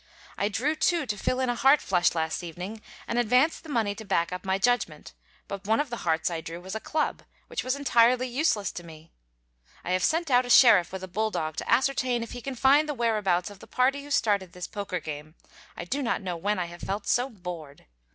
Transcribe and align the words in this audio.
I 0.35 0.49
drew 0.49 0.75
two 0.75 1.05
to 1.05 1.15
fill 1.15 1.39
in 1.39 1.49
a 1.49 1.53
heart 1.53 1.79
flush 1.79 2.15
last 2.15 2.43
evening, 2.43 2.81
and 3.07 3.19
advanced 3.19 3.61
the 3.61 3.69
money 3.69 3.93
to 3.93 4.03
back 4.03 4.31
up 4.33 4.43
my 4.43 4.57
judgment; 4.57 5.13
but 5.47 5.67
one 5.67 5.79
of 5.79 5.91
the 5.91 5.97
hearts 6.07 6.31
I 6.31 6.41
drew 6.41 6.59
was 6.59 6.73
a 6.73 6.79
club, 6.79 7.21
which 7.45 7.63
was 7.63 7.75
entirely 7.75 8.27
useless 8.27 8.71
to 8.71 8.83
me. 8.83 9.11
I 9.85 9.91
have 9.91 10.03
sent 10.03 10.31
out 10.31 10.43
a 10.43 10.49
sheriff 10.49 10.91
with 10.91 11.03
a 11.03 11.07
bulldog 11.07 11.55
to 11.57 11.71
ascertain 11.71 12.23
if 12.23 12.31
he 12.31 12.41
can 12.41 12.55
find 12.55 12.89
the 12.89 12.95
whereabouts 12.95 13.51
of 13.51 13.59
the 13.59 13.67
party 13.67 14.01
who 14.03 14.09
started 14.09 14.53
this 14.53 14.65
poker 14.65 14.99
game, 14.99 15.35
I 15.77 15.85
do 15.85 16.01
not 16.01 16.23
know 16.23 16.35
when 16.35 16.57
I 16.57 16.65
have 16.65 16.81
felt 16.81 17.05
so 17.05 17.29
bored. 17.29 17.85